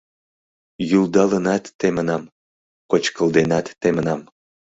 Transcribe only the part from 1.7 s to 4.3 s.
темынам, кочкылденат темынам